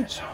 [0.00, 0.24] いしょ。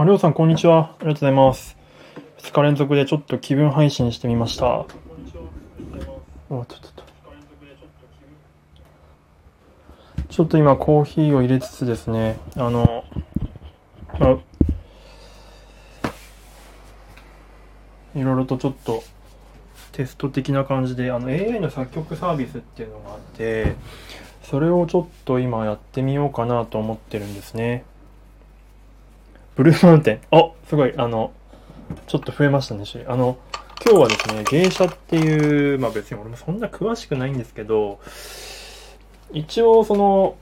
[0.00, 0.78] あ、りょうさん、こんにちは。
[0.78, 1.76] ありがとうございます。
[2.38, 4.86] 2日連続でちょっと気分配信してみました。
[6.50, 6.98] おちょっと
[10.38, 13.04] ちょっと今コーヒーを入れつつですね、あの、
[14.20, 14.30] まあ、
[18.14, 19.02] いろいろとちょっと
[19.90, 23.74] テスト的な感じで、あの AI の作曲サービスっていうのがあって、
[24.44, 27.82] それをちょっと今やってみようかなと思ってるんですね。
[29.56, 30.20] ブルーマウンテン。
[30.30, 31.32] あ、すごい、あの、
[32.06, 33.38] ちょっと増えましたね、種類あの、
[33.84, 37.98] 今日はですね、芸者っていう、まあ別に俺もそんな詳しくないんですけど、
[39.32, 40.36] 一応その、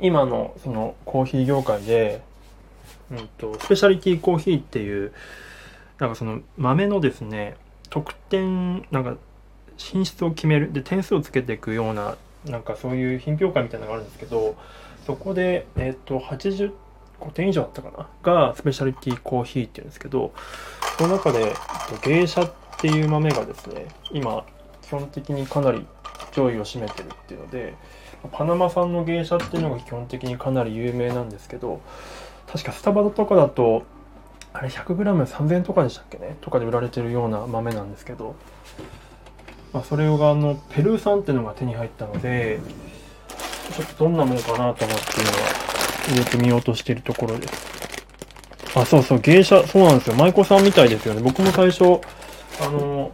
[0.00, 2.22] 今のそのコーヒー業界で、
[3.10, 5.12] うんと、スペシャリティコーヒーっていう、
[5.98, 7.56] なんかその豆のですね、
[7.90, 9.16] 得点、なんか
[9.76, 14.56] 品質を決める、で点数をつけていくような、なんかそういう品評会みたいなのがあるんですけど、
[15.06, 16.72] そこで、えっ、と、85
[17.30, 20.32] 点以上あったかながスペシャリティコーヒーっていうんですけど
[20.98, 21.54] その中でえっ
[22.00, 24.44] と芸者っていう豆がですね今
[24.82, 25.86] 基本的にかなり
[26.32, 27.74] 上位を占めてるっていうので
[28.30, 31.80] パナマ産の芸者っていうのが基本的にかなり有名なんですけど
[32.46, 33.84] 確かスタバとかだと
[34.52, 36.36] あれ 100g3000 円とかでしたっけね？
[36.40, 38.36] とかで売られてるような豆なんですけど、
[39.72, 42.60] まあ、それがあのペルー産っていうのが手に入ったので
[43.74, 44.98] ちょっとどんなものかなと思っていうのは
[46.08, 47.72] 入れてみようとしてるところです。
[48.74, 50.16] あ、そうそう、芸者、そうなんですよ。
[50.16, 51.20] 舞妓さんみたいですよね。
[51.22, 52.00] 僕も最初、
[52.60, 53.10] あの、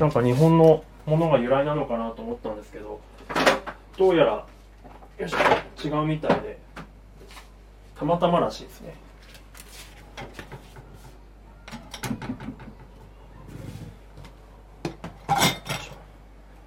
[0.00, 3.00] なんか日本のものが由来なのかなと思ったんですけど、
[3.96, 4.46] どうやら、よ
[5.26, 6.58] いしょ、違うみたいで、
[7.98, 8.94] たまたまらしいですね。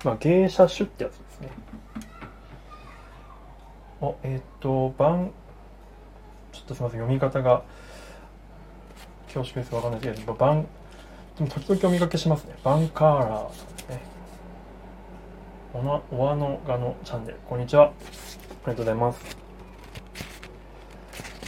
[0.04, 1.50] まあ、芸者種ってやつですね。
[4.02, 5.32] あ、えっ、と、番、
[6.52, 7.62] ちょっとすみません、読み方が
[9.28, 9.76] 恐縮です。
[9.76, 10.68] わかんないですけど、バン、
[11.38, 12.56] でも時々お見かけしますね。
[12.64, 14.19] バンカーラーですね。
[15.72, 17.38] おな、おわのがのチャンネル。
[17.48, 17.90] こんにちは。
[17.90, 17.94] あり
[18.66, 19.38] がとうございます。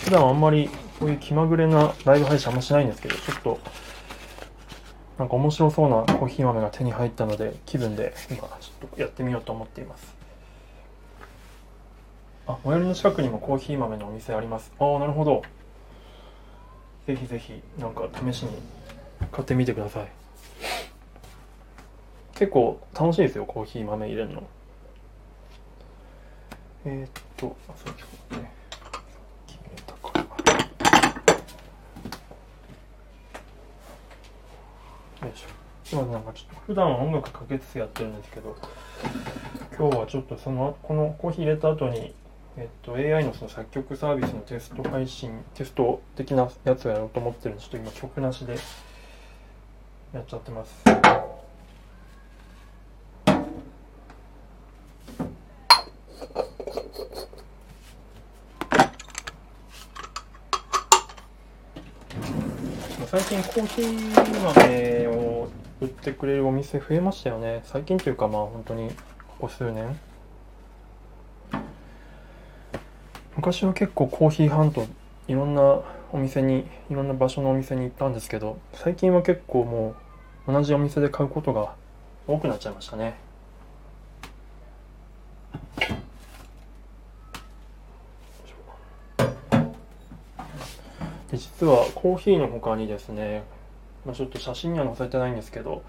[0.05, 3.59] 普段あんまりこういう気まぐれなライブ配信あんましないんですけど、ちょっと、
[5.17, 10.15] なんか面白そうなコーヒー豆が手に入ったので、気分で今、ちょっとやってみようと思っています。
[12.45, 14.71] あ、最寄りの近くにもコーヒー豆のお店あります。
[14.77, 15.41] ああ、なるほど。
[17.07, 18.51] ぜひぜひ、なんか試しに
[19.31, 20.07] 買ってみてください。
[22.41, 24.41] 結構楽しいですよ、コーヒー豆入れるの。
[26.85, 28.51] えー、っと、あ、そうですね。
[29.45, 30.19] 決めたか。
[35.21, 35.47] よいしょ。
[35.91, 38.55] 今なんかちょっと普段は音楽かけつつやってるんですけど、
[39.77, 42.15] 今日はちょっとその、このコーヒー入れた後に、
[42.57, 48.55] えっと、AI のその作曲サービスのテスト配信、テスト的なやつをやろうと思ってるんで、ちょっと今曲なしで
[50.11, 50.83] やっちゃってます。
[63.11, 65.47] 最近コーヒー豆を
[65.79, 67.61] 売ってくれるお店増えましたよね。
[67.63, 68.95] 最近というかまあ本当にこ
[69.39, 69.97] こ数年。
[73.37, 74.85] 昔は結構コーヒーハント
[75.29, 75.79] いろんな
[76.11, 79.95] お店にいろんな場所のお店に行ったんですけど最近は結構も
[80.45, 81.73] う同じお店で買うことが
[82.27, 83.15] 多くなっちゃいましたね
[91.31, 93.43] で実はコーヒーの他にですね、
[94.03, 95.83] まあ、ちょっと写真には載せてないんですけど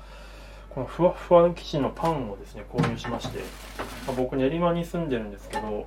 [0.68, 3.38] このふわふわの生地のパンをですね購入しまして、
[4.06, 5.86] まあ、僕練馬に住んでるんですけど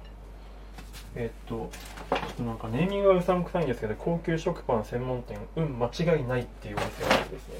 [1.15, 1.69] えっと、
[2.09, 5.89] ちょっとなんかネーミングがうさんくさいんですけど、高級食パン専門店、うん、間違
[6.19, 7.55] いないっていうお店があってですね、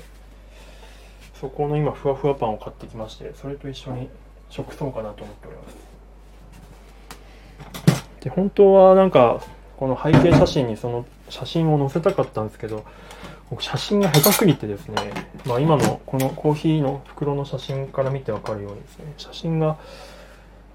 [1.39, 4.09] そこの今、ふわふわパンを買ってきまして、それと一緒に
[4.49, 5.77] 食そうかなと思っております。
[8.25, 9.41] で、本当はなんか、
[9.77, 12.85] この背景写真にその写真を載せたかったんですけど、
[13.59, 14.95] 写真が下手すぎてですね、
[15.45, 19.77] まあ今のこのコーヒーの袋の写真から見てわかるようにですね、写真が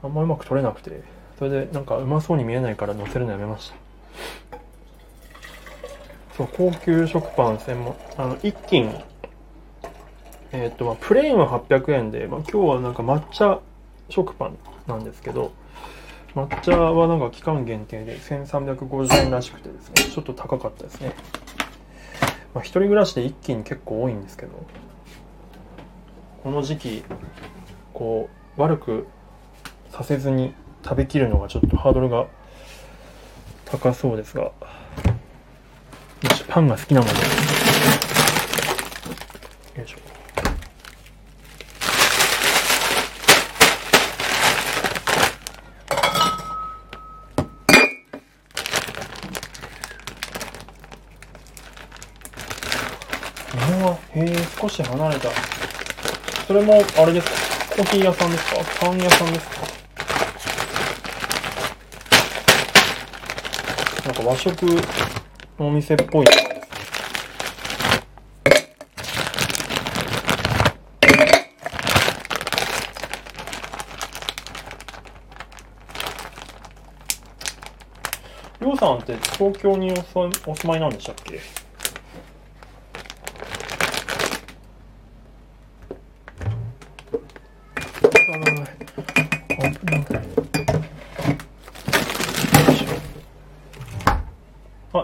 [0.02, 1.02] あんまうまく撮れなくて、
[1.38, 3.76] それでなんかうまそうに見えないから載せるのやめました。
[6.37, 8.94] そう高級食パン専門あの一斤
[10.52, 13.61] えっ、とまあプレーンは800円で、まあ、今日はなんか抹茶
[14.08, 15.52] 食パンなんですけど
[16.34, 21.12] 抹茶はなんか期間限定で1350円らしくてですねちょっと高かったですね。
[22.54, 24.52] まあ、一人暮らしで一気に結構多いんですけど
[26.42, 27.04] この時期
[27.92, 29.06] こう悪く
[29.90, 32.26] させずに食べきるのがちょっとハードルが
[33.66, 34.50] 高そうですが
[36.48, 37.18] パンが好きなものよ
[39.84, 40.09] いしょ。
[53.82, 55.28] あへえ少し離れた。
[56.46, 57.76] それもあれですか？
[57.76, 58.86] コーヒー屋さんですか？
[58.86, 59.60] パン屋さんですか？
[64.06, 64.66] なんか和食
[65.58, 66.26] のお店っぽい。
[66.26, 66.50] ですか
[78.60, 81.40] りょうさんって東京にお住まいなんでしたっけ？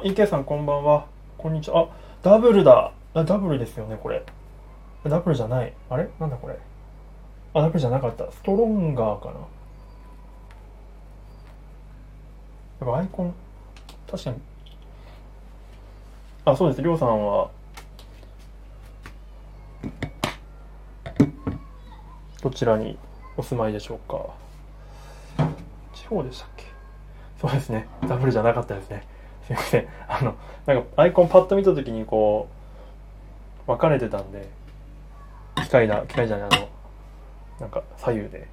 [0.06, 1.06] 池さんこんばんは。
[1.37, 1.82] こんにちは。
[1.82, 1.88] あ、
[2.23, 2.93] ダブルだ。
[3.12, 4.25] ダブルですよね、これ。
[5.03, 5.75] ダブルじゃない。
[5.91, 6.08] あれ？
[6.20, 6.56] なんだこれ？
[7.55, 8.31] あ、ダブルじゃなかった。
[8.31, 9.35] ストロンガーかな。
[12.87, 13.35] なんかアイコン、
[14.08, 14.37] 確かに。
[16.44, 16.82] あ、そうです。
[16.82, 17.50] りょうさんは、
[22.43, 22.97] どちらに
[23.37, 24.25] お住まいでしょうか？
[25.94, 26.67] 地方でしたっけ？
[27.41, 27.88] そうですね。
[28.06, 29.05] ダブルじゃなかったですね。
[29.47, 29.89] すいません。
[30.09, 30.35] あの
[30.67, 32.49] なんかアイコンパッと見た時にこ
[33.67, 34.49] う分かれてたんで
[35.57, 36.69] 機械だ機械じゃないあの
[37.61, 38.49] なんか左右で。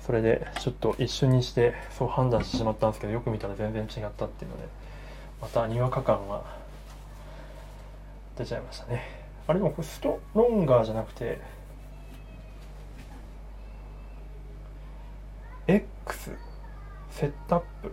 [0.00, 4.66] それでちょっと一瞬にしてそう判断してしまったんですけどよく見たら全然違ったっていうので
[5.40, 6.42] またにわか感が
[8.36, 9.04] 出ちゃいましたね。
[9.46, 11.40] あれでもこれストロンガーじゃなくて
[15.68, 16.36] X
[17.10, 17.92] セットアップ？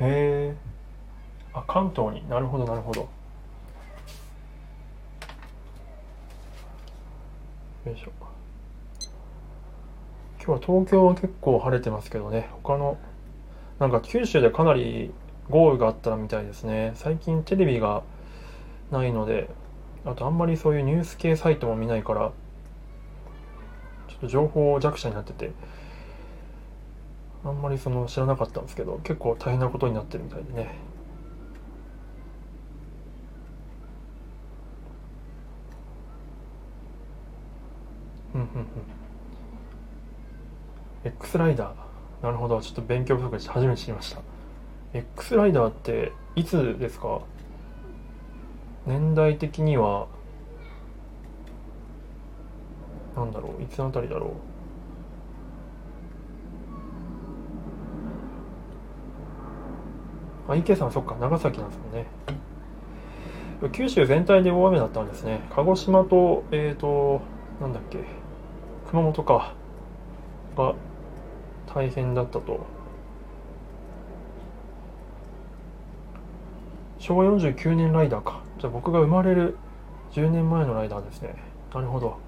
[0.00, 0.56] へえ
[1.52, 2.28] あ関東に。
[2.28, 3.08] なるほどなるほど。
[7.86, 8.12] よいしょ。
[10.44, 12.48] 今日は東京は結構晴れてますけどね。
[12.62, 12.98] 他の
[13.78, 15.12] なんか九州でかなり
[15.48, 16.92] 豪雨があったみたいですね。
[16.96, 18.02] 最近テレビが
[18.90, 19.48] ないので
[20.04, 22.32] あとあんまりそういうニュース系サイトも見ないから
[24.08, 25.52] ちょっと情報弱者になってて。
[27.44, 30.74] あんまりその知らなかったんですけど結構大変なことになってるみたいでね。
[38.34, 38.66] うんうんうん。
[41.04, 42.24] X ライダー。
[42.24, 42.60] なるほど。
[42.62, 44.22] ちょっと勉強不足して初めて知りました。
[44.94, 47.20] X ライダーっていつですか？
[48.86, 50.08] 年代的には
[53.14, 53.62] なんだろう。
[53.62, 54.30] いつあたりだろう。
[60.48, 62.06] あ、池さん、そっか、長崎なんですもんね。
[63.72, 65.40] 九州全体で大雨だったんですね。
[65.54, 67.22] 鹿児島と、えっ、ー、と、
[67.60, 67.98] なんだっけ、
[68.90, 69.54] 熊本か、
[70.56, 70.74] が
[71.66, 72.66] 大変だったと。
[76.98, 78.40] 昭和49年ライダーか。
[78.58, 79.56] じゃあ僕が生まれる
[80.12, 81.34] 10年前のライダーですね。
[81.74, 82.18] なるほど。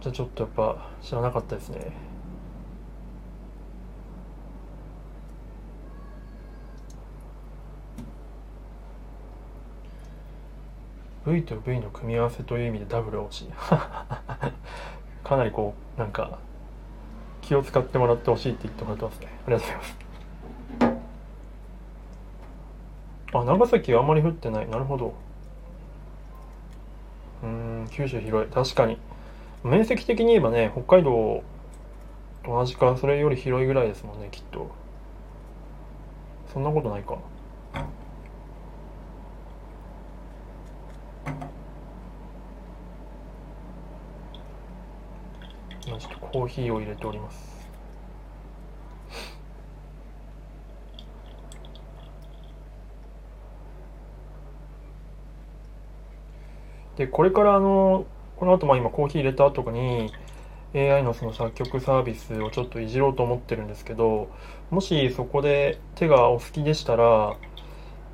[0.00, 2.05] じゃあちょっとやっぱ知らなかったですね。
[11.26, 13.48] V と V の組み合わせという意味でダブル欲しい
[15.24, 16.38] かなりこうなんか
[17.42, 19.28] 気を使ってもらってほしいって言ってもらってますね。
[19.46, 19.96] ありがとうございます。
[23.32, 24.68] あ長崎はあんまり降ってない。
[24.68, 25.14] なるほど。
[27.42, 28.50] うん九州広い。
[28.50, 28.98] 確かに。
[29.64, 31.42] 面積的に言えばね北海道
[32.44, 32.96] 同じか。
[32.96, 34.70] それより広いぐらいですもんねきっと。
[36.52, 37.18] そんなことないか。
[45.96, 47.56] 今ちょっとコーヒーを入れております。
[56.96, 60.12] でこれからあのこの後まあ今コーヒー入れた後に
[60.74, 64.30] AI のその作曲サービスをちょっといじろうと思ってるんですけど
[64.70, 67.36] もしそこで手がお好きでしたら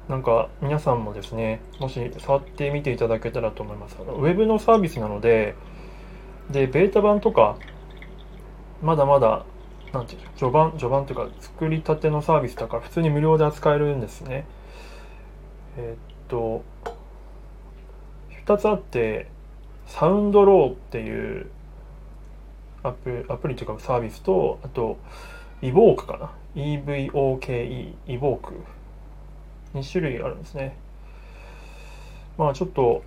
[0.09, 3.97] なんか皆さんもですねもし触ってみていただけたらと思います。
[3.97, 5.55] ウェブのサービスなので
[6.51, 7.57] でベータ版とか
[8.83, 9.45] まだまだ
[9.93, 14.47] なんていうの序盤序盤というか作りたてのサービスだから普通に無料で扱えるんですね。
[15.77, 15.99] えーっ
[16.29, 16.65] と
[18.47, 19.29] 2つあって
[19.87, 21.47] サウンドローっていう
[22.83, 24.99] アプアプリというかサービスとあと
[25.61, 26.33] イボークかな。
[26.55, 28.55] EVOKE イボーク。
[29.75, 30.77] 2種類あるんですね。
[32.37, 33.03] まあちょっと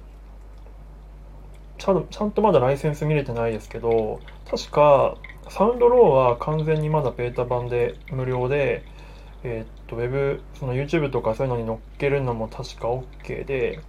[1.77, 5.17] ちゃんちゃんとまだライセンス見れてないですけど確か
[5.49, 8.83] サウンドローは完全にまだベータ版で無料で
[9.43, 13.79] えーっとウェブその YouTube とかそういうのに載っけるのも確か OK で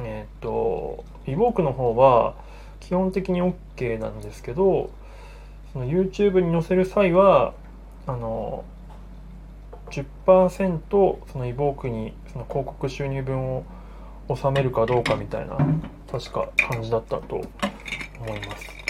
[0.00, 2.34] えーっとイボークの方は
[2.80, 4.90] 基本的に OK なんですけど
[5.72, 7.54] その YouTube に載せる際は
[8.06, 8.64] あの
[9.90, 13.64] 10%そのイボークにその広告収入分を
[14.34, 15.58] 収めるかどうかみたいな
[16.10, 17.44] 確か感じだったと思
[18.36, 18.83] います、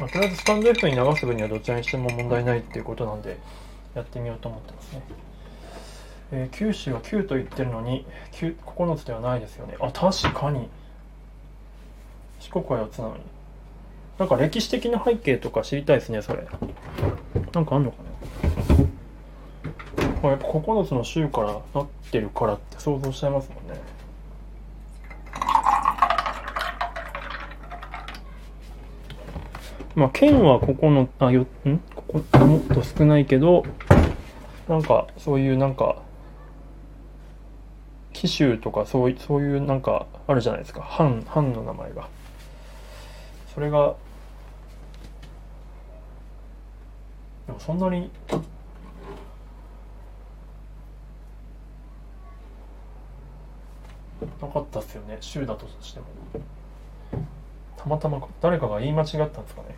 [0.00, 3.38] まあ、とりあえずスタンド F に流す分にはどちらにしても問題ないっていうことなんで
[3.94, 5.02] やってみようと思ってますね。
[6.32, 9.76] えー九州は9と言ってるのに9つではないですよね。
[9.78, 10.68] あ確かに。
[12.38, 13.22] 四国は4つなのに。
[14.18, 16.46] なんか歴史的な背景とか知りたいですねそれ。
[17.52, 18.10] なんかあんのかな。
[20.22, 23.80] これやっぱ9つの州からなってるからって想像しちゃいますもんね。
[30.00, 31.78] まあ県は9あよん？
[31.94, 33.64] ここもっと少ないけど
[34.66, 36.00] なんかそういうなんか
[38.14, 40.80] 紀州とかそういそういうなんかあるじゃないですか。
[40.80, 42.08] 藩藩の名前が。
[43.54, 43.94] それが
[47.46, 48.10] でもそんなに
[54.40, 55.18] なかったっすよね。
[55.20, 56.06] 州だとしても。
[57.76, 59.76] たまたま誰かが言い間違ったんですかね。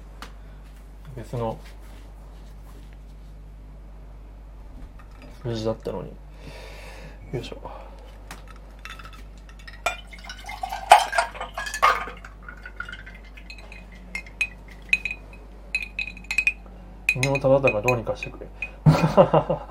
[1.16, 1.58] 別の
[5.42, 6.08] 数字だったのに。
[7.32, 7.70] よいしょ。
[17.14, 18.46] 伊能忠敬がどうにかしてくれ。
[18.84, 19.68] あ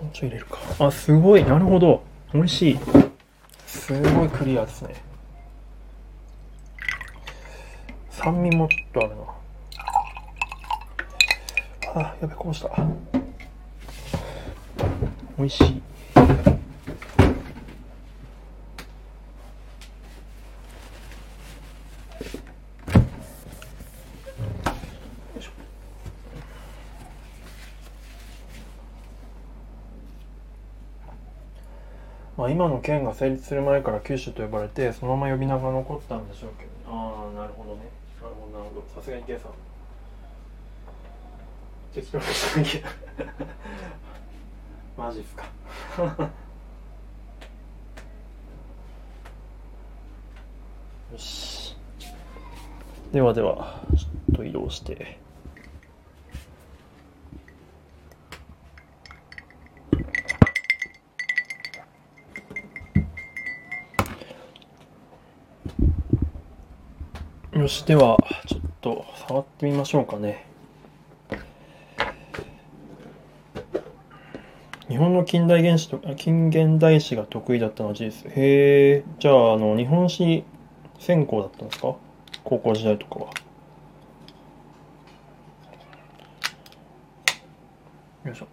[0.00, 0.58] もうちょい入れるか。
[0.78, 1.44] あすごい。
[1.44, 2.02] なるほど。
[2.34, 2.78] 美味しい。
[3.66, 5.11] すごいクリアですね
[8.22, 9.22] 酸味もっとあるな。
[12.02, 12.70] あやべこぼした。
[15.36, 15.82] 美味しい。
[32.36, 38.01] まあ、今の県が成立する前から九州と呼ばれてそのまま呼び名が残ったんでしょうけどああなるほどね。
[38.94, 39.50] さすがに計算。
[41.94, 42.80] 適当にしなきゃ
[44.96, 45.44] マジっすか。
[51.12, 51.76] よし。
[53.12, 55.18] ではではちょっと移動して。
[67.54, 68.16] よしでは
[68.82, 70.44] と触ってみましょうかね。
[74.88, 78.30] 日本の近代原史と近現代史が得意だったのは事実。
[78.30, 80.44] へえじゃああの日本史
[80.98, 81.94] 専攻だったんですか？
[82.44, 83.30] 高校時代とかは。
[88.24, 88.48] よいしょ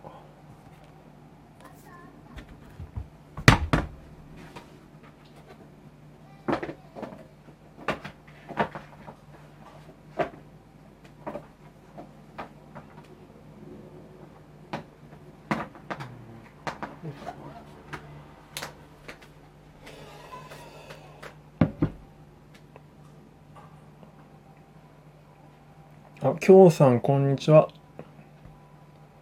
[26.21, 27.69] あ、きょうさん、こんにちは。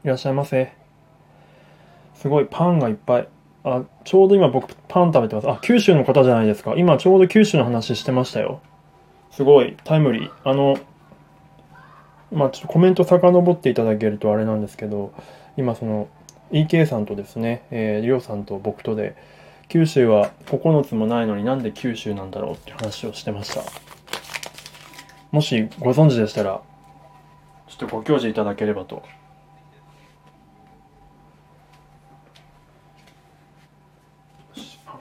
[0.06, 0.72] いらっしゃいませ。
[2.16, 3.28] すごい、パンがいっぱい。
[3.66, 5.50] あ、ちょうど今僕、パン食べてます。
[5.50, 6.76] あ、九州の方じゃないですか。
[6.78, 8.62] 今、ちょうど九州の話してましたよ。
[9.32, 10.32] すごい、タイムリー。
[10.46, 10.78] あの、
[12.32, 15.12] まあ、ちょっとコメント遡っていただけるとあれなんですけど、
[15.58, 16.08] 今、その、
[16.54, 19.18] EK さんとですね、えー、りょうさんと僕とで、
[19.68, 23.64] 九州は9つもないのになんで九州なんだろうって話をしてました。
[25.32, 26.62] もしご存知でしたら、
[27.68, 29.04] ちょっとご教示いただければと。
[34.86, 35.00] パン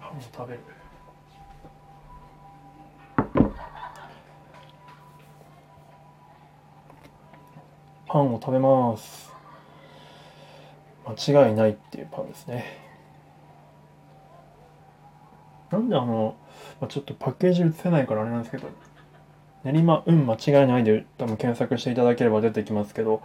[0.00, 0.60] パンを食べる。
[8.06, 9.32] パンを食べます。
[11.04, 12.78] 間違いないっていうパンですね。
[15.70, 16.36] なんであの、
[16.78, 18.68] まあ、ちょっとパッケージ映せないからあれなんですけど、
[19.64, 23.22] 練馬うん間違いないで多分検索していただければ出てきますけど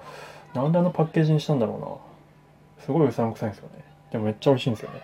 [0.53, 1.87] なんであのパッケージにしたんだろうな。
[2.87, 3.83] すごいうさんくさいんですよね。
[4.11, 5.01] でもめっちゃ美味しいんですよね。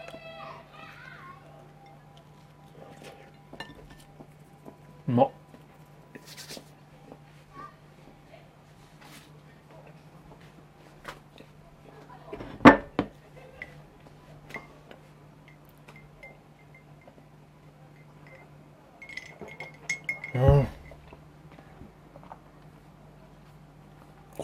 [5.09, 5.29] うまっ。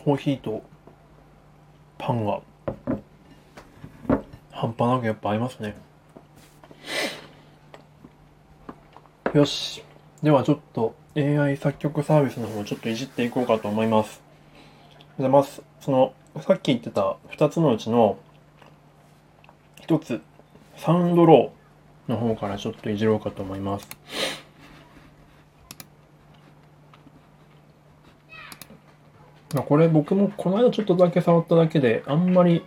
[0.09, 0.63] コーヒーと
[1.99, 2.41] パンが
[4.49, 5.75] 半端なくやっぱ合いますね。
[9.35, 9.83] よし。
[10.23, 14.19] ではちょっと AI 作曲サービスの方をちょっといじっていこうかと思います。
[15.19, 18.17] でまずそのさっき言ってた2つのうちの
[19.81, 20.21] 1つ
[20.75, 23.87] サウンドローの方からちょっといじろうかと思います
[29.19, 32.63] まあ、これ僕もこの間ちょっとだけ触っただけであんまり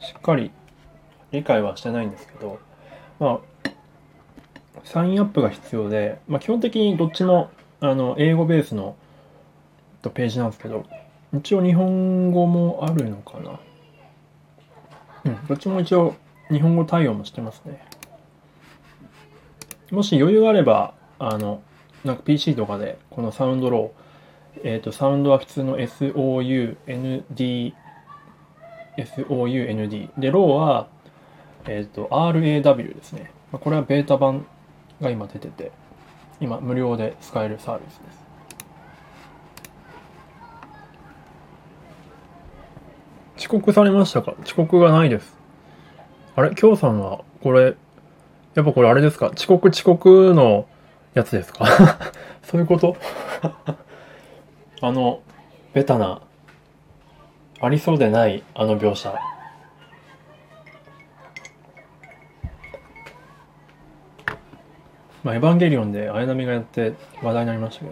[0.00, 0.50] しっかり
[1.30, 2.58] 理解はしてないんですけど、
[3.18, 3.70] まあ、
[4.84, 8.96] サインアップが必要で、まあ、基本的にどっちもあの英語ベースの
[10.02, 10.84] ページなんですけど
[11.34, 13.60] 一応日本語もあるのかな。
[15.24, 16.14] うんどっちも一応
[16.50, 17.82] 日本語対応もしてますね。
[19.90, 21.62] もし余裕があればあの
[22.04, 24.01] なんか PC とかでこのサウンドロー
[24.64, 26.76] えっ、ー、と、サウンドは普通の SOUND、
[28.96, 30.10] SOUND。
[30.18, 30.86] で、ローは、
[31.66, 33.30] えっ、ー、と、RAW ですね。
[33.52, 34.46] これはベータ版
[35.00, 35.72] が今出てて、
[36.40, 38.22] 今無料で使えるサービスです。
[43.38, 44.34] 遅刻されましたか？
[44.44, 45.36] 遅刻がないです。
[46.36, 46.54] あれ？
[46.54, 47.74] 京さんは、これ、
[48.54, 49.30] やっぱこれあれですか？
[49.34, 50.66] 遅刻遅刻の
[51.14, 51.66] やつですか？
[52.44, 52.96] そういうこと？
[54.84, 55.22] あの、
[55.74, 56.22] ベタな、
[57.60, 59.14] ありそうでないあの描写。
[65.22, 67.90] まあ、エヴァンゲリオンで綾波がやって話題になりましたけ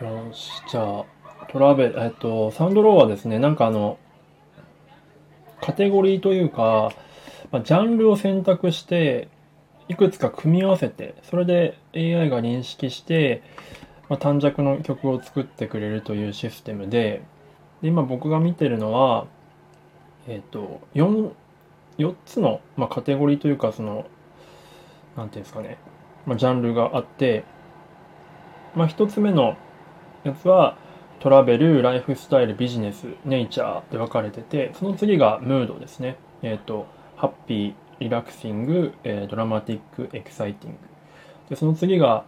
[0.00, 0.24] どね。
[0.26, 1.04] よし、じゃあ、
[1.52, 3.98] トラベル、えっと、サウンドローはですね、なんかあの、
[5.60, 6.92] カテゴリーというか、
[7.50, 9.28] まあ、ジャンルを選択して、
[9.88, 13.42] いくつか組み合わせて、それで AI が認識して、
[14.08, 17.22] まあ、短尺の曲を作ってくれるというシステムで、
[17.82, 19.26] で今僕が見てるのは、
[20.26, 21.30] えっ、ー、と、4、
[21.98, 24.06] 4つの、まあ、カテゴリーというか、その、
[25.16, 25.76] なんていうんですかね、
[26.26, 27.44] まあ、ジャンルがあって、
[28.74, 29.56] まあ、1つ目の
[30.24, 30.78] やつは、
[31.24, 36.16] トラベル、ライフスタイル、ビジネス、ネイチャーで分かれてて、その次がムードですね。
[36.42, 40.78] えっ、ー、と、ハッピー、リラクシング、えー、ドラマティック、エキサイティング。
[41.48, 42.26] で、その次が、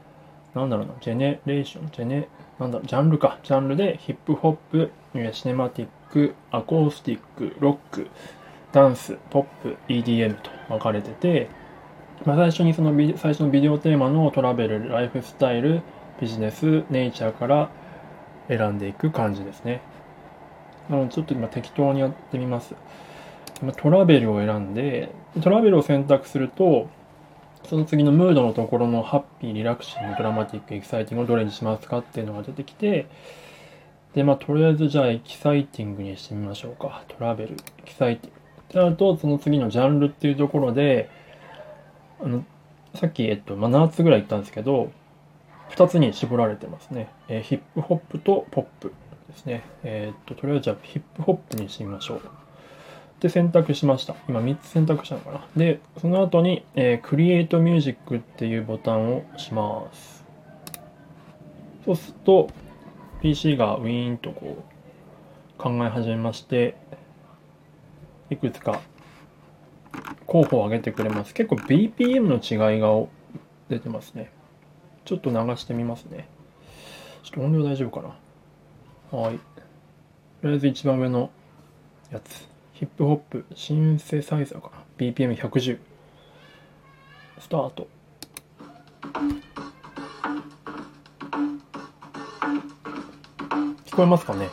[0.55, 2.27] なんだろうな、ジェネレーション、ジェネ、
[2.59, 3.39] なんだ、ジャンルか。
[3.43, 4.91] ジャンルでヒップホップ、
[5.35, 8.09] シネマティック、アコースティック、ロック、
[8.73, 11.51] ダンス、ポップ、EDM と分かれてて、
[12.25, 15.83] まあ、最初にその最初のビデオテーマのトラベル、ライフスタイル、
[16.19, 17.69] ビジネス、ネイチャーから
[18.49, 19.81] 選んでいく感じですね。
[20.89, 22.75] なのでちょっと今適当にやってみます。
[23.77, 25.11] トラベルを選んで、
[25.43, 26.89] トラベルを選択すると、
[27.65, 33.07] その次のムードのところのハッピー、 relaxing、ドラマティック、エキサイティングをどれにしますかっていうのが出てきて、
[34.15, 37.03] で、まあ、とりあえずじゃあエキサイティングにしてみましょうか。
[37.09, 38.41] トラベル、エキサイティング。
[38.69, 41.11] ってなると、その次のジャンルっていうところで、
[42.23, 42.45] あの、
[42.95, 44.91] さっき、えっと、まあ、7つぐらい言ったんですけど、
[45.71, 47.09] 2つに絞られてますね。
[47.29, 48.93] えー、ヒップホップとポップ
[49.29, 49.65] ですね。
[49.83, 52.21] えー、っと、とりあえずじゃあヒップホップにしてみましょう。
[53.21, 54.15] で、選択しました。
[54.29, 55.47] 今3つ選択したのかな。
[55.57, 60.25] で、その後に、えー、Create Music っていうボタンをします。
[61.85, 62.49] そうすると、
[63.23, 66.77] PC がウィーンとこう考え始めまして、
[68.29, 68.81] いくつか
[70.27, 71.33] 候補を上げてくれます。
[71.33, 72.89] 結構 BPM の違いが
[73.69, 74.31] 出てますね。
[75.07, 76.29] ちょっと流してみますね。
[77.23, 78.07] ちょっと音量大丈夫か
[79.13, 79.39] なはい。
[79.39, 81.31] とりあえず一番上の
[82.11, 82.49] やつ。
[82.73, 85.79] ヒップホップ、シンセサイザーかな ?BPM110。
[87.39, 87.89] スタート。
[93.87, 94.51] 聞こえますかね？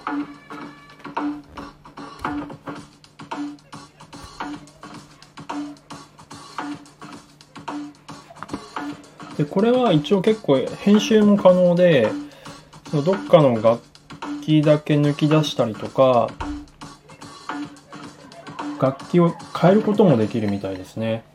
[9.43, 12.09] で、これは一応結構編集も可能で、
[13.05, 13.81] どっかの楽
[14.41, 16.29] 器だけ抜き出したりとか、
[18.79, 21.25] 楽器を変えることもできるみたいですね。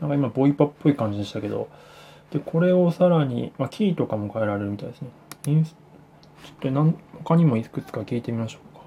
[0.00, 1.68] なんか今、ボイパっぽい感じでしたけど、
[2.30, 5.08] で、これをさらに、まあ、キーとかも変えられるみたいですね。
[5.46, 8.82] インスちょっとなん他にもいくつか聞いてみましょうか。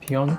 [0.00, 0.36] ピアノ？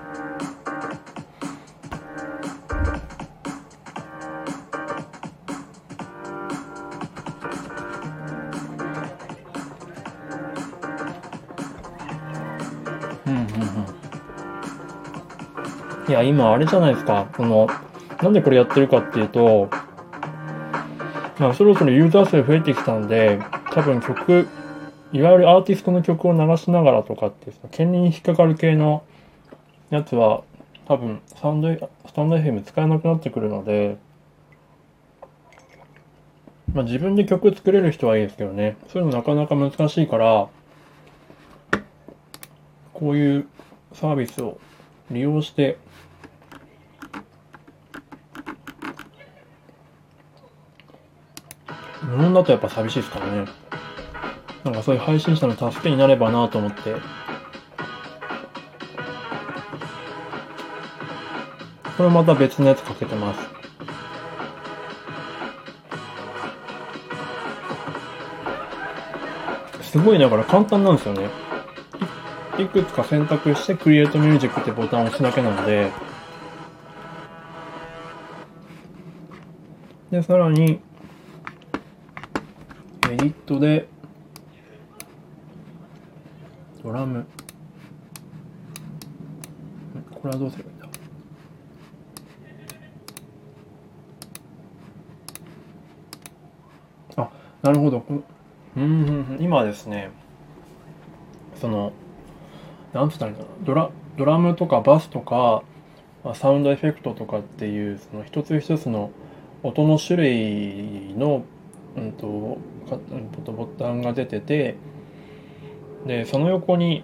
[16.17, 17.27] や、今あれじゃないですか。
[17.35, 17.67] この、
[18.21, 19.69] なんでこれやってるかっていうと、
[21.39, 23.39] まあ、そろそろユーザー数増えてきたんで、
[23.71, 24.47] 多分曲、
[25.13, 29.03] いわゆるアーティストの曲を流しながらとかってさ、権利に引っかかる系の
[29.89, 30.43] やつは、
[30.87, 33.97] 多分、スタンド、スタンド FM 使えなくなってくるので、
[36.73, 40.47] まあ自分で曲作れる人はいいですけどね、そういうのなかなか難しいから、
[42.93, 43.47] こういう
[43.93, 44.59] サービスを
[45.11, 45.77] 利用して、
[52.07, 53.45] 無音だとやっぱ寂しいですからね。
[54.63, 56.95] なんかそういう配信者の助けになればなと思って。
[61.97, 63.39] これまた別のやつかけてます。
[69.91, 71.29] すごいだから簡単なんですよね。
[72.59, 75.91] いいくつか選択して Create Music ってボタンを押すだけなので、
[80.11, 80.79] で、さらに、
[83.17, 83.87] エディットで、
[86.83, 87.25] ドラム。
[90.13, 90.87] これはどうすればいいんだ？
[97.23, 97.31] あ、
[97.63, 98.03] なるほど。
[98.07, 100.11] うんうん、今ですね、
[101.55, 101.93] その、
[102.93, 105.63] なんつったらいいんだろうドラ、ドラムとかバスとか、
[106.35, 109.09] サウンドエフェクトとかっていう、その一つ一つの
[109.63, 111.43] 音の種類の、
[111.95, 112.59] うんと、
[113.45, 114.75] とボタンが出てて、
[116.05, 117.03] で、その横に、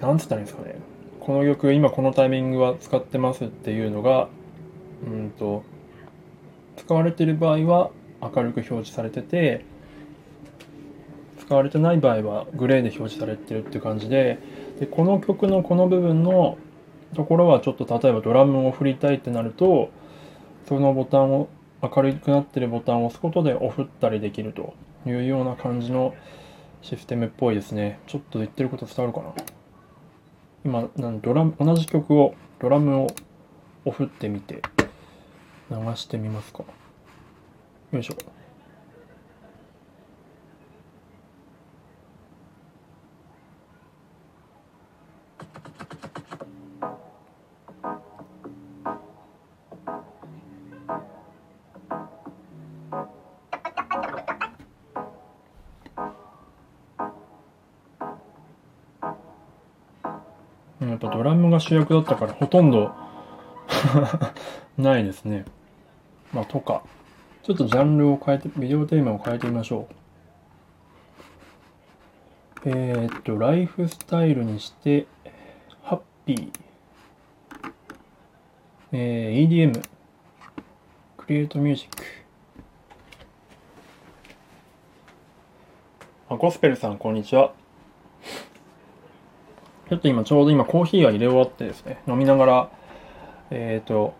[0.00, 0.76] なんつったらいいんですかね、
[1.18, 4.28] この曲、今このタイミングは使ってますっていうのが、
[5.06, 5.64] うんと、
[6.76, 7.90] 使われてる場合は
[8.22, 9.64] 明るく表示されてて、
[11.50, 14.38] 使われてない場合はグレーで表示されてるって感じで
[14.78, 16.56] でこの曲のこの部分の
[17.16, 19.90] ところはちょっと例えばドラムを振りたいってなると
[20.68, 21.48] そのボタンを
[21.82, 24.74] 明るくなってるボタンを押すことでオフったりできると
[25.06, 26.14] いうような感じの
[26.82, 28.00] システムっぽいですね。
[28.06, 29.34] ちょっと言ってること伝わるかな。
[30.64, 33.06] 今なんドラム同じ曲をドラムを
[33.86, 34.62] オフってみて
[35.70, 36.64] 流してみますか。
[37.92, 38.39] よいしょ。
[61.70, 62.92] 主役だったからほとんど
[64.76, 65.44] ないですね。
[66.32, 66.82] まあ、とか。
[67.44, 69.86] ちょっとジャンルを変えて、ビデオテーマを変えてみましょ
[72.66, 72.68] う。
[72.68, 75.06] えー、っと、ライフスタイルにして、
[75.84, 76.52] ハッピー。
[78.90, 79.80] えー、EDM。
[81.18, 82.02] クリエイトミュージック。
[86.30, 87.59] あ、ゴスペルさん、こんにちは。
[89.90, 92.70] ちょっと今、ちょうど今、コーヒーが入れ終わってですね、飲みながら、
[93.50, 94.14] えっ、と、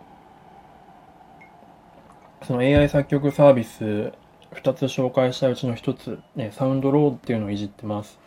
[2.42, 4.12] その AI 作曲サービス
[4.52, 8.18] 2つ紹介したうちの1つ、ね、サウンドロードっていうのをいじってます。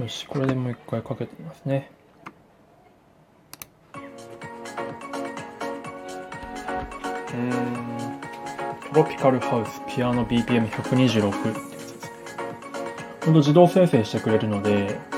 [0.00, 1.92] よし、これでもう一回かけてみますね。
[7.32, 12.10] うん、トロピカルハウスピアノ BPM126 ってやつですね。
[13.24, 15.11] ほんと自動生成してくれるので、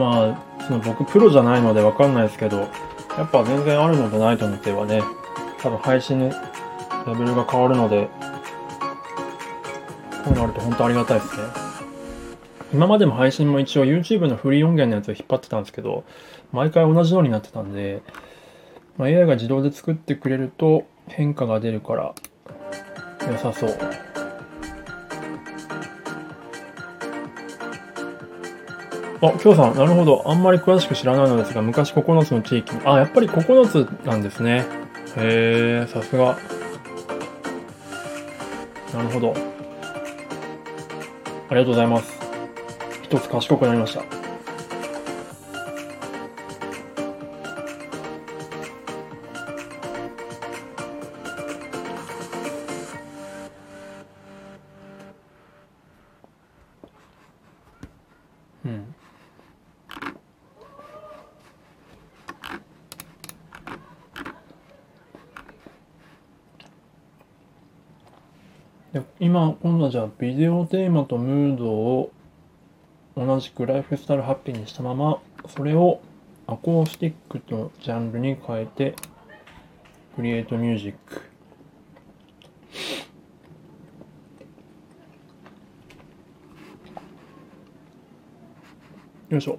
[0.00, 2.60] まあ、その僕プロじゃないのでわかんないですけど、
[3.18, 5.02] やっぱ全然あるのとないとのではね、
[5.60, 6.30] 多分配信の
[7.06, 8.08] レベルが変わるので、
[10.24, 11.42] こういうのあると本当ありがたいですね。
[12.72, 16.04] 今までも配信も一応 YouTube のフリー音源のやつを引っ張ってたんですけど、
[16.50, 18.00] 毎回同じようになってたんで、
[18.96, 22.14] まあ、AI が自動で作ってくれると変化が出るから
[23.30, 24.09] 良さそう。
[29.22, 30.22] あ、きょうさん、なるほど。
[30.26, 34.64] あんまり詳しく知らないのですが、昔9つの地域あ、やっぱり9つなんですね。
[35.16, 36.38] へえ、さすが。
[38.94, 39.34] なるほど。
[41.50, 42.18] ありがとうございます。
[43.02, 44.19] 一つ賢くなりました。
[69.40, 72.12] 今、今度はじゃあビデオテーマとムードを
[73.16, 76.02] 同じくライフスタイルハッピーにしたまま、それを
[76.46, 78.94] アコースティックのジャンルに変えて、
[80.14, 81.22] クリエイトミュージック。
[89.30, 89.58] よいしょ。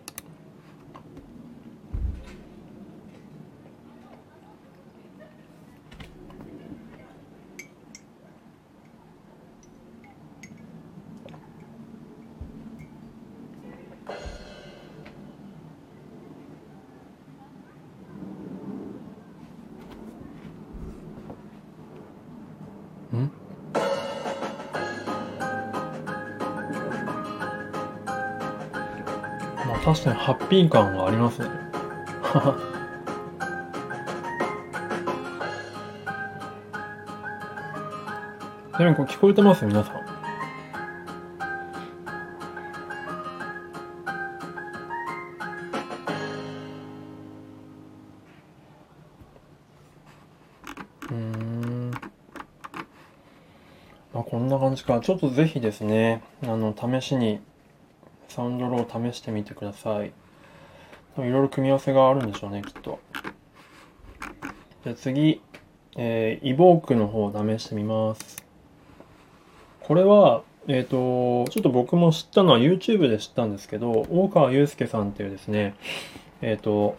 [29.84, 31.50] 確かにハッピー感はありますね。
[38.74, 39.96] ちなみにこれ聞こえてます皆さん。
[51.12, 51.92] うん。
[54.14, 55.00] まあこんな感じか。
[55.02, 57.42] ちょっとぜひですね、あの、試しに
[58.32, 60.08] サウンドロー試してみてください。
[60.08, 60.12] い
[61.18, 63.00] ろいろ組み合わせがあるんでしょうね、きっと。
[64.86, 65.42] じゃあ次、
[65.98, 68.46] えー、イボークの方を試してみます。
[69.82, 75.76] これは、えっ、ー、と、ちょっと僕も知ったのは YouTube で知ったんですけど、大川祐介さんっていうですね、
[76.42, 76.96] えっ、ー、と、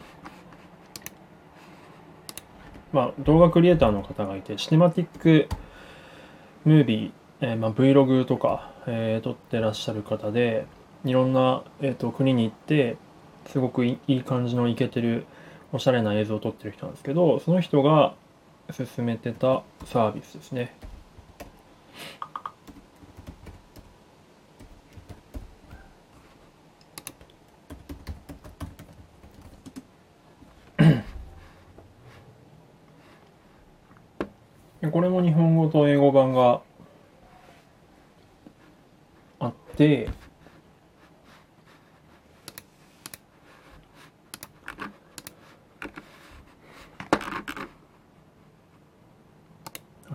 [2.92, 5.48] まあ、動画クリエイターの方がいて、シネマティック
[6.66, 10.66] ムービー、えー、まあ、Vlog とか、えー、撮ってらっしゃる方で、
[11.04, 12.96] いろんな、えーと、国に行って
[13.46, 15.26] すごくいい感じのイケてる
[15.72, 18.14] おしゃれな映像を撮ってる人なんですけどその人が
[18.70, 20.74] 進めてたサービスですね。
[34.90, 36.60] これも日本語と英語版が
[39.40, 40.10] あって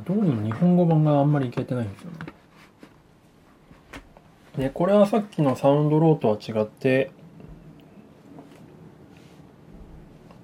[0.06, 2.18] どうにも日本語版があんまりいけてないんですよね。
[4.58, 7.12] で、これはさっきのサウンドローとは違って、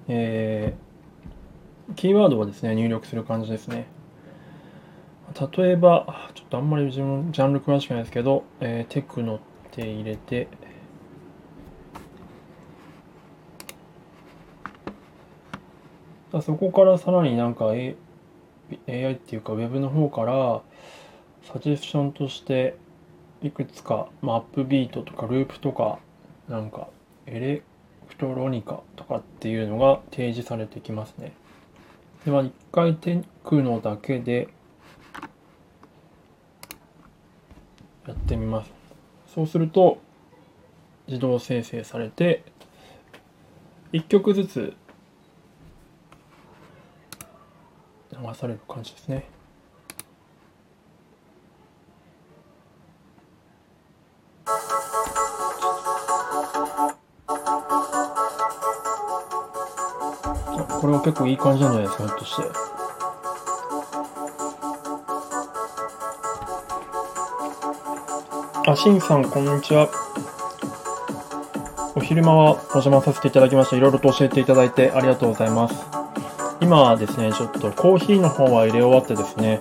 [0.06, 3.86] えー、キーワードをですね、入力する感じですね。
[5.56, 9.40] 例えば、ちょっとあんまり自分、ジャンル詳しくないですけど、えー、テクノっ
[9.72, 10.46] て入れて、
[16.42, 17.96] そこからさらになんか、え
[18.88, 20.62] AI っていうか Web の方から
[21.52, 22.76] サジェスションとして
[23.42, 25.98] いくつか、まあ、アップビートとかループとか
[26.48, 26.88] なんか
[27.26, 27.62] エレ
[28.08, 31.32] クトロニカとかっていうのが提示されてきますね。
[32.24, 34.48] では一回テクノだけで
[38.06, 38.70] やってみます。
[39.34, 39.98] そうすると
[41.06, 42.44] 自動生成されて
[43.92, 44.74] 1曲ずつ
[48.20, 49.28] 流される感じですね。
[60.80, 62.42] これは結構いい感じなんじゃないですか、ひょっとして。
[68.66, 69.88] あ、しんさん、こんにちは。
[71.96, 73.76] お昼間はお邪魔させていただきました。
[73.76, 75.93] いろいろと教えていただいてありがとうございます。
[76.64, 79.60] 今はですね、ちょっとコーヒーの方は入れ終わってですね、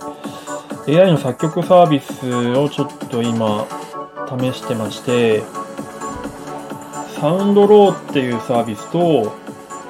[0.87, 3.67] AI の作曲サービスをちょっと今
[4.39, 5.43] 試してまして、
[7.19, 9.35] サウンドローっていうサービスと、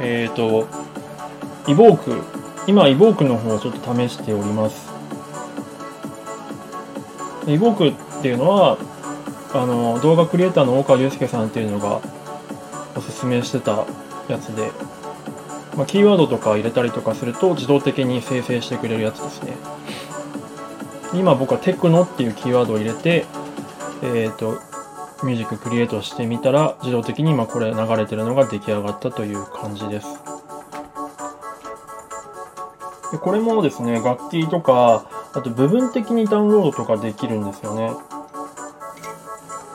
[0.01, 0.67] えっ、ー、と、
[1.67, 2.19] イボーク、
[2.65, 4.91] 今イボークの方をちょっと試しております。
[7.45, 8.79] イボークっていうのは、
[9.53, 12.01] あの、動画クリエイターの大川祐介さんっていうのが
[12.95, 13.85] おすすめしてた
[14.27, 14.71] やつで、
[15.75, 19.53] まあ、キーワードとか入れたりとかすると自動的に生成してくれるやつですね。
[21.13, 23.25] 今僕はテクノっていうキーワードを入れて、
[24.03, 24.59] えっ、ー、と、
[25.23, 30.07] ミュージッククリエイトしてみたら自動的に今これ流れてるのが出来上がったという感じです。
[33.11, 37.91] でこれもですね、楽器とか、あと部分的にダウンロードとかできるんですよね。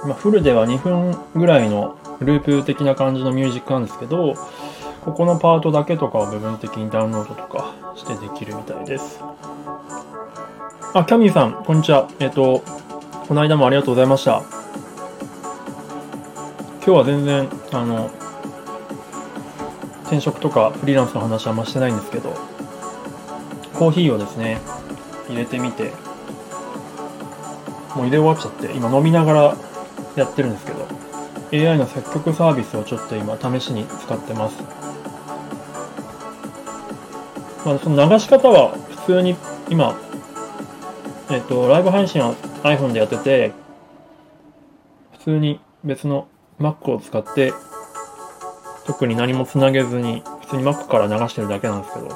[0.05, 4.35] まあ、フルでは2分ぐらいのループ的な感じのミュージックなんですけど、
[5.09, 9.21] ここのパートだけとかを部分的にダウンロードとかしてできるみたいです。
[10.93, 12.11] あ、キャミーさん、こんにちは。
[12.21, 12.63] えっ、と、
[13.27, 14.43] この間もありがとうございました。
[16.85, 18.11] 今日は全然、あの、
[20.03, 22.37] 転職とかフリーランスの話はあんましてないんですけど、
[23.79, 24.61] コーヒーをですね、
[25.31, 25.85] 入れてみて、
[27.97, 29.57] もう入れ終わっちゃって、今飲みながら
[30.17, 30.87] やってるんですけど、
[31.51, 34.88] AI の作曲サービスをちょっと今試しに使ってます。
[37.69, 39.37] まあ、その流し方は普通に
[39.69, 39.95] 今、
[41.31, 43.53] えっ、と、ライブ配信は iPhone でやってて、
[45.13, 46.29] 普通に別の
[46.59, 47.53] Mac を使って、
[48.87, 52.09] 特に何もつなげずに、普通に Mac から流してるだけなんですけど、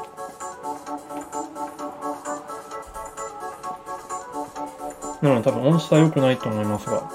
[5.21, 7.11] なので多分音質は良くないと思いますが、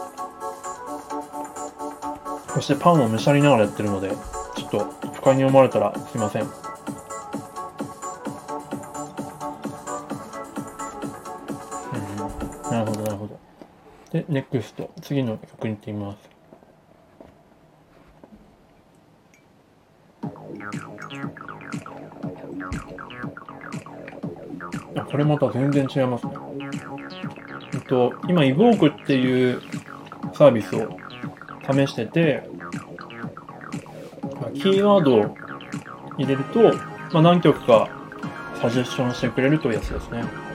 [2.53, 4.11] そしてパンをむしゃりながらやってるので、
[4.55, 6.66] ちょっと不快に思われたらすいません。
[14.17, 16.29] で、NEXT、次の曲に行ってみます。
[24.95, 26.33] あ、これまた全然違いますね。
[27.73, 29.61] えっと、今、イボークっていう
[30.33, 30.97] サービスを
[31.71, 32.49] 試してて、
[34.55, 35.35] キーワードを
[36.17, 36.73] 入れると、
[37.13, 37.87] まあ、何曲か
[38.59, 40.46] サジェッションしてくれるというやつですね。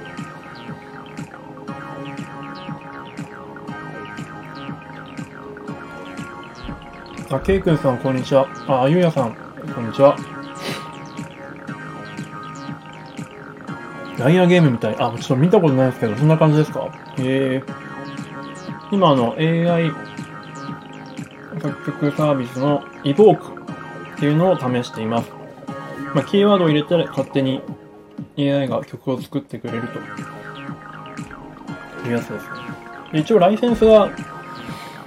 [7.33, 8.47] あ、ケイくんさん、こんにちは。
[8.69, 9.35] あ、ゆうやさん、
[9.75, 10.15] こんにちは。
[14.19, 14.97] ライアーゲームみたい。
[14.99, 16.89] あ、ちょっと見たことないですけど、そんな感じですか？
[17.19, 19.91] ええー、今、の、AI
[21.63, 23.63] 作曲サービスの Evoke
[24.17, 25.31] っていうのを試しています。
[26.15, 27.63] まあ、キーワードを入れたら勝手に
[28.37, 29.99] AI が曲を作ってくれると
[32.09, 32.47] いうやつです。
[33.11, 34.11] で一応ライセンスは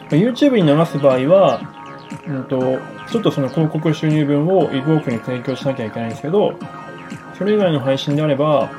[0.09, 1.74] YouTube に流す場合は、
[2.27, 6.57] うんと、ちょっとその広告収入分を evok に提供しなきゃいけないんですけど、
[7.37, 8.71] それ以外の配信であれば、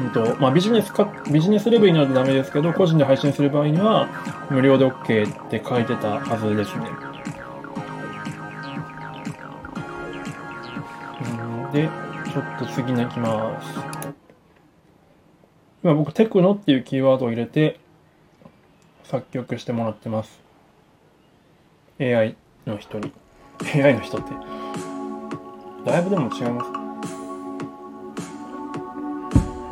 [0.00, 4.08] うんとまあ、ビジネスかビジネスレベルになるとダメですけど、個人で配信する場合には、
[4.50, 6.86] 無料で OK って書いてたはずですね。
[11.22, 11.88] うんで、
[12.30, 13.80] ちょっと次に行きます。
[15.82, 17.78] 今僕、テクノっていうキーワードを入れて、
[19.04, 20.49] 作曲してもらってます。
[22.00, 22.34] AI
[22.66, 23.12] の人に。
[23.74, 24.30] AI の人って。
[25.84, 26.70] だいぶでも違います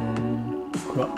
[0.00, 1.08] うん暗。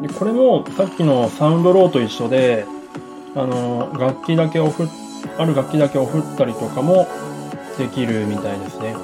[0.00, 2.64] でこれもさっきのサウンドローと一緒で、
[3.34, 4.88] あの、楽器だけを振、
[5.38, 7.06] ある楽器だけを振ったりとかも
[7.76, 8.96] できるみたいですね。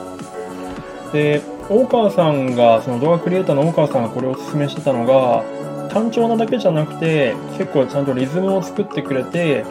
[1.12, 5.45] で、大川さんが、その動画クリエイターの大川さんがこれをおすすめしてたのが、
[5.89, 9.64] 単調なだけじゃなくて、結構ちゃんとリズムを作ってくれて、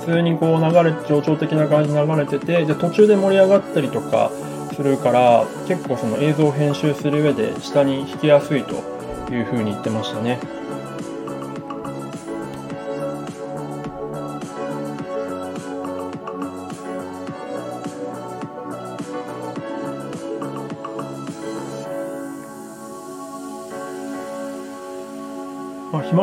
[0.00, 4.30] 普通にこう流れ、情緒的な感じで流れてて、で、途中で盛り上がったりとか
[4.74, 8.74] するから、結構その映像を編集する上で下に弾きやすいと
[9.32, 10.38] いうふうに言ってましたね。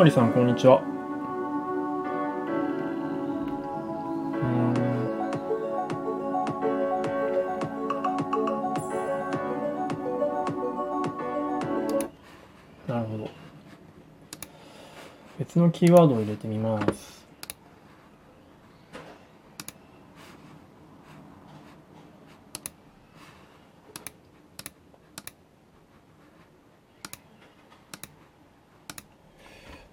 [0.03, 0.81] まりさん、こんにちは
[12.85, 13.29] なるほど。
[15.39, 17.23] 別のキーワードを入れてみます。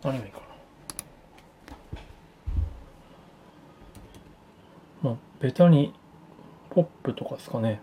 [0.03, 0.41] 何がいいか
[5.03, 5.17] な。
[5.61, 5.93] 下、に
[6.71, 7.83] ポップとかですかね。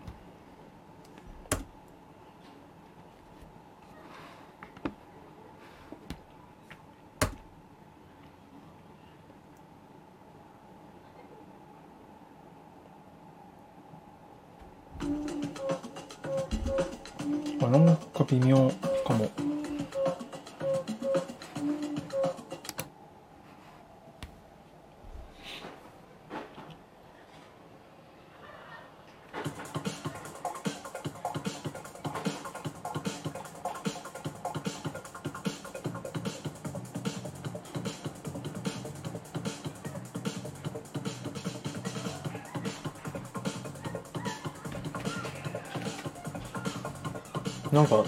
[47.72, 48.02] なんか、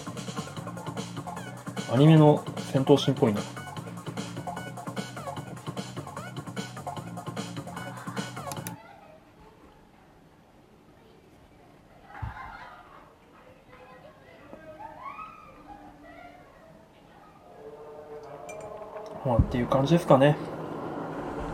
[1.93, 2.43] アニメの
[2.73, 3.41] 戦闘シーンっぽいな。
[19.27, 20.37] まあっていう感じですかね。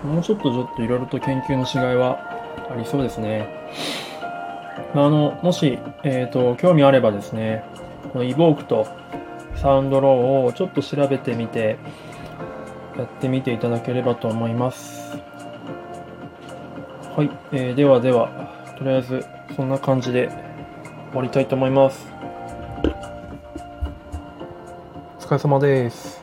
[0.05, 2.21] もうちょっとちょっといろいろと研究の違いは
[2.71, 3.49] ありそうですね。
[4.95, 7.65] あ、あの、もし、えっ、と、興味あればですね、
[8.17, 8.87] のイボークと
[9.55, 11.79] サウンドローをちょっと調べてみて、
[12.97, 15.17] やってみていただければと思います。
[17.17, 20.29] はい、えーではでは、とりあえずそんな感じで
[21.11, 22.07] 終わりたいと思います。
[25.19, 26.16] お疲れ様です。